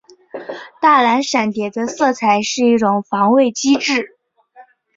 [0.81, 4.17] 大蓝闪蝶的色彩是一种防卫机制。